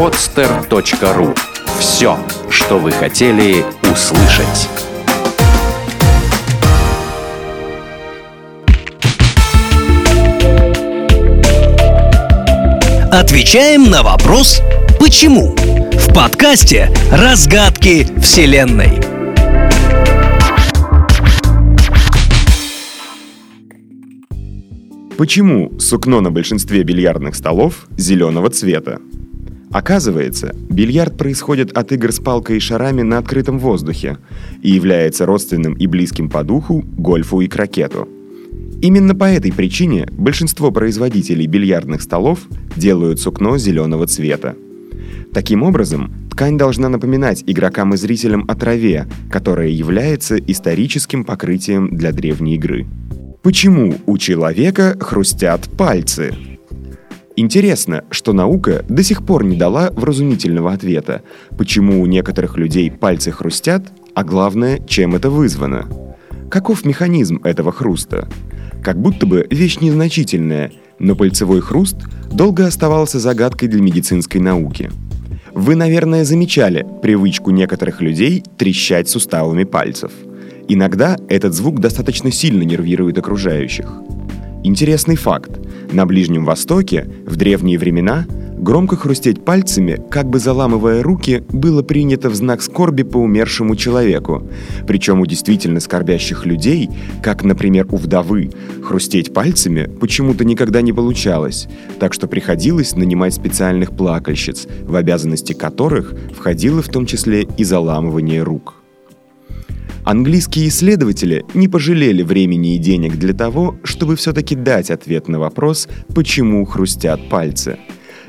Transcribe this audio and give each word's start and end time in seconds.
podster.ru 0.00 1.36
Все, 1.78 2.18
что 2.48 2.78
вы 2.78 2.90
хотели 2.90 3.62
услышать. 3.82 4.66
Отвечаем 13.12 13.90
на 13.90 14.02
вопрос 14.02 14.62
«Почему?» 14.98 15.54
в 15.54 16.14
подкасте 16.14 16.90
«Разгадки 17.12 18.06
Вселенной». 18.22 19.02
Почему 25.18 25.78
сукно 25.78 26.22
на 26.22 26.30
большинстве 26.30 26.84
бильярдных 26.84 27.34
столов 27.34 27.86
зеленого 27.98 28.48
цвета? 28.48 28.98
Оказывается, 29.72 30.54
бильярд 30.68 31.16
происходит 31.16 31.76
от 31.76 31.92
игр 31.92 32.10
с 32.10 32.18
палкой 32.18 32.56
и 32.56 32.60
шарами 32.60 33.02
на 33.02 33.18
открытом 33.18 33.58
воздухе 33.58 34.18
и 34.62 34.70
является 34.70 35.26
родственным 35.26 35.74
и 35.74 35.86
близким 35.86 36.28
по 36.28 36.42
духу 36.42 36.84
гольфу 36.96 37.40
и 37.40 37.46
крокету. 37.46 38.08
Именно 38.82 39.14
по 39.14 39.24
этой 39.24 39.52
причине 39.52 40.08
большинство 40.10 40.72
производителей 40.72 41.46
бильярдных 41.46 42.02
столов 42.02 42.40
делают 42.74 43.20
сукно 43.20 43.58
зеленого 43.58 44.06
цвета. 44.06 44.56
Таким 45.32 45.62
образом, 45.62 46.12
ткань 46.30 46.58
должна 46.58 46.88
напоминать 46.88 47.44
игрокам 47.46 47.94
и 47.94 47.96
зрителям 47.96 48.46
о 48.48 48.56
траве, 48.56 49.06
которая 49.30 49.68
является 49.68 50.36
историческим 50.36 51.24
покрытием 51.24 51.94
для 51.94 52.10
древней 52.10 52.56
игры. 52.56 52.86
Почему 53.42 53.94
у 54.06 54.18
человека 54.18 54.96
хрустят 54.98 55.68
пальцы? 55.78 56.34
Интересно, 57.36 58.04
что 58.10 58.32
наука 58.32 58.84
до 58.88 59.02
сих 59.02 59.24
пор 59.24 59.44
не 59.44 59.56
дала 59.56 59.90
вразумительного 59.90 60.72
ответа, 60.72 61.22
почему 61.56 62.02
у 62.02 62.06
некоторых 62.06 62.56
людей 62.56 62.90
пальцы 62.90 63.30
хрустят, 63.30 63.92
а 64.14 64.24
главное, 64.24 64.80
чем 64.86 65.14
это 65.14 65.30
вызвано. 65.30 65.88
Каков 66.50 66.84
механизм 66.84 67.40
этого 67.44 67.72
хруста? 67.72 68.28
Как 68.82 69.00
будто 69.00 69.26
бы 69.26 69.46
вещь 69.50 69.78
незначительная, 69.80 70.72
но 70.98 71.14
пальцевой 71.14 71.60
хруст 71.60 71.96
долго 72.30 72.66
оставался 72.66 73.18
загадкой 73.18 73.68
для 73.68 73.80
медицинской 73.80 74.40
науки. 74.40 74.90
Вы, 75.54 75.74
наверное, 75.76 76.24
замечали 76.24 76.86
привычку 77.02 77.50
некоторых 77.50 78.00
людей 78.00 78.42
трещать 78.56 79.08
суставами 79.08 79.64
пальцев– 79.64 80.12
Иногда 80.72 81.16
этот 81.28 81.52
звук 81.52 81.80
достаточно 81.80 82.30
сильно 82.30 82.62
нервирует 82.62 83.18
окружающих. 83.18 83.92
Интересный 84.62 85.16
факт. 85.16 85.50
На 85.92 86.06
Ближнем 86.06 86.44
Востоке 86.44 87.08
в 87.26 87.34
древние 87.34 87.76
времена 87.76 88.24
громко 88.56 88.94
хрустеть 88.94 89.44
пальцами, 89.44 90.00
как 90.08 90.30
бы 90.30 90.38
заламывая 90.38 91.02
руки, 91.02 91.42
было 91.48 91.82
принято 91.82 92.30
в 92.30 92.34
знак 92.36 92.62
скорби 92.62 93.02
по 93.02 93.16
умершему 93.16 93.74
человеку. 93.74 94.46
Причем 94.86 95.20
у 95.20 95.26
действительно 95.26 95.80
скорбящих 95.80 96.46
людей, 96.46 96.88
как, 97.24 97.42
например, 97.42 97.88
у 97.90 97.96
вдовы, 97.96 98.52
хрустеть 98.82 99.34
пальцами 99.34 99.90
почему-то 100.00 100.44
никогда 100.44 100.80
не 100.80 100.92
получалось, 100.92 101.66
так 101.98 102.14
что 102.14 102.28
приходилось 102.28 102.94
нанимать 102.94 103.34
специальных 103.34 103.90
плакальщиц, 103.90 104.68
в 104.82 104.94
обязанности 104.94 105.54
которых 105.54 106.14
входило 106.36 106.82
в 106.82 106.88
том 106.88 107.06
числе 107.06 107.48
и 107.56 107.64
заламывание 107.64 108.42
рук. 108.42 108.79
Английские 110.04 110.68
исследователи 110.68 111.44
не 111.52 111.68
пожалели 111.68 112.22
времени 112.22 112.74
и 112.74 112.78
денег 112.78 113.16
для 113.16 113.34
того, 113.34 113.76
чтобы 113.84 114.16
все-таки 114.16 114.54
дать 114.54 114.90
ответ 114.90 115.28
на 115.28 115.38
вопрос, 115.38 115.88
почему 116.14 116.64
хрустят 116.64 117.28
пальцы. 117.28 117.78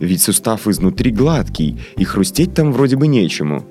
Ведь 0.00 0.22
сустав 0.22 0.66
изнутри 0.66 1.10
гладкий, 1.10 1.78
и 1.96 2.04
хрустеть 2.04 2.54
там 2.54 2.72
вроде 2.72 2.96
бы 2.96 3.06
нечему. 3.06 3.64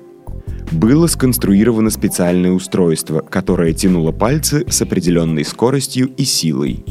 Было 0.70 1.06
сконструировано 1.06 1.90
специальное 1.90 2.52
устройство, 2.52 3.20
которое 3.20 3.72
тянуло 3.72 4.12
пальцы 4.12 4.64
с 4.68 4.80
определенной 4.82 5.44
скоростью 5.44 6.10
и 6.16 6.24
силой. 6.24 6.84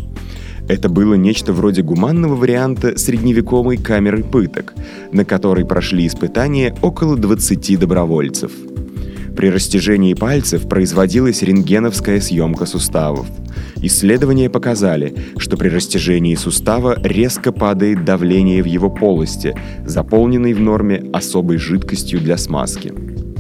Это 0.67 0.89
было 0.89 1.13
нечто 1.13 1.53
вроде 1.53 1.83
гуманного 1.83 2.35
варианта 2.35 2.97
средневековой 2.97 3.77
камеры 3.77 4.23
пыток, 4.23 4.73
на 5.13 5.23
которой 5.23 5.65
прошли 5.65 6.05
испытания 6.07 6.75
около 6.81 7.15
20 7.15 7.79
добровольцев– 7.79 8.51
при 9.37 9.49
растяжении 9.49 10.15
пальцев 10.15 10.67
производилась 10.67 11.43
рентгеновская 11.43 12.19
съемка 12.19 12.65
суставов. 12.65 13.27
Исследования 13.83 14.49
показали, 14.49 15.15
что 15.37 15.57
при 15.57 15.69
растяжении 15.69 16.33
сустава 16.33 16.99
резко 17.03 17.51
падает 17.51 18.03
давление 18.03 18.63
в 18.63 18.65
его 18.65 18.89
полости, 18.89 19.55
заполненной 19.85 20.53
в 20.53 20.59
норме 20.59 21.05
особой 21.13 21.57
жидкостью 21.57 22.19
для 22.19 22.37
смазки. 22.37 22.91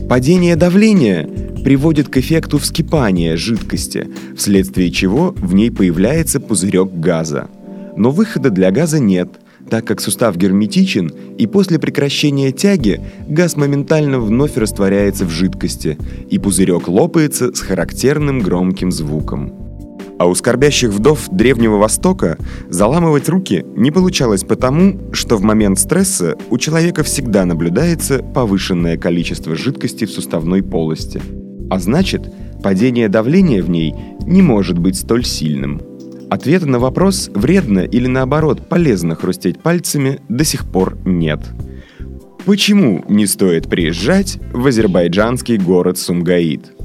Падение 0.07 0.55
давления 0.55 1.27
приводит 1.63 2.09
к 2.09 2.17
эффекту 2.17 2.59
вскипания 2.59 3.35
жидкости, 3.35 4.07
вследствие 4.37 4.91
чего 4.91 5.31
в 5.35 5.55
ней 5.55 5.71
появляется 5.71 6.39
пузырек 6.39 6.91
газа. 6.93 7.47
Но 7.97 8.11
выхода 8.11 8.51
для 8.51 8.69
газа 8.69 8.99
нет– 8.99 9.29
так 9.69 9.85
как 9.85 10.01
сустав 10.01 10.37
герметичен, 10.37 11.11
и 11.37 11.47
после 11.47 11.79
прекращения 11.79 12.51
тяги 12.51 13.01
газ 13.27 13.55
моментально 13.55 14.19
вновь 14.19 14.57
растворяется 14.57 15.25
в 15.25 15.29
жидкости, 15.29 15.97
и 16.29 16.39
пузырек 16.39 16.87
лопается 16.87 17.53
с 17.53 17.59
характерным 17.59 18.39
громким 18.39 18.91
звуком. 18.91 19.53
А 20.19 20.25
у 20.25 20.33
скорбящих 20.33 20.89
вдов 20.89 21.27
Древнего 21.31 21.77
Востока 21.77 22.37
заламывать 22.69 23.29
руки 23.29 23.63
не 23.75 23.91
получалось 23.91 24.43
потому, 24.43 25.13
что 25.13 25.37
в 25.37 25.43
момент 25.43 25.77
стресса 25.77 26.35
у 26.49 26.57
человека 26.57 27.03
всегда 27.03 27.45
наблюдается 27.45 28.23
повышенное 28.23 28.97
количество 28.97 29.55
жидкости 29.55 30.05
в 30.05 30.11
суставной 30.11 30.63
полости. 30.63 31.21
А 31.69 31.79
значит, 31.79 32.33
падение 32.63 33.09
давления 33.09 33.61
в 33.61 33.69
ней 33.69 33.93
не 34.21 34.41
может 34.41 34.79
быть 34.79 34.97
столь 34.97 35.23
сильным. 35.23 35.81
Ответа 36.29 36.65
на 36.65 36.79
вопрос, 36.79 37.29
вредно 37.33 37.79
или 37.79 38.07
наоборот 38.07 38.67
полезно 38.67 39.15
хрустеть 39.15 39.59
пальцами, 39.59 40.19
до 40.27 40.43
сих 40.43 40.65
пор 40.65 40.97
нет. 41.05 41.39
Почему 42.45 43.03
не 43.07 43.25
стоит 43.27 43.69
приезжать 43.69 44.39
в 44.51 44.67
азербайджанский 44.67 45.57
город 45.57 45.97
Сумгаид? 45.97 46.76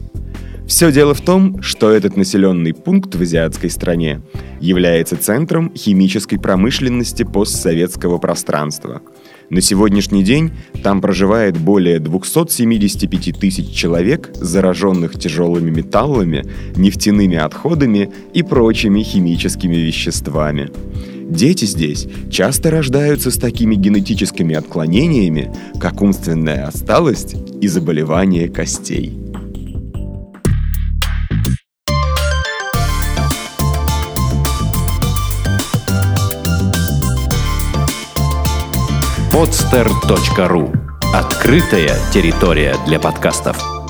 Все 0.73 0.91
дело 0.91 1.13
в 1.13 1.21
том, 1.21 1.61
что 1.61 1.91
этот 1.91 2.17
населенный 2.17 2.73
пункт 2.73 3.15
в 3.15 3.21
азиатской 3.21 3.69
стране 3.69 4.23
является 4.59 5.19
центром 5.19 5.71
химической 5.77 6.39
промышленности 6.39 7.25
постсоветского 7.25 8.17
пространства– 8.17 9.03
на 9.53 9.61
сегодняшний 9.61 10.23
день 10.23 10.53
там 10.83 11.03
проживает 11.03 11.59
более 11.59 11.99
275 11.99 13.39
тысяч 13.39 13.71
человек, 13.71 14.31
зараженных 14.35 15.19
тяжелыми 15.19 15.69
металлами, 15.69 16.47
нефтяными 16.75 17.37
отходами 17.37 18.11
и 18.33 18.43
прочими 18.43 19.03
химическими 19.03 19.77
веществами. 19.77 20.71
Дети 21.29 21.67
здесь 21.67 22.09
часто 22.31 22.71
рождаются 22.71 23.31
с 23.31 23.37
такими 23.37 23.75
генетическими 23.75 24.55
отклонениями, 24.55 25.53
как 25.79 26.01
умственная 26.01 26.69
отсталость 26.69 27.37
и 27.61 27.69
заболевания 27.69 28.49
костей. 28.49 29.22
podster.ru 39.33 40.77
Открытая 41.15 41.97
территория 42.13 42.77
для 42.87 43.01
подкастов. 43.01 43.82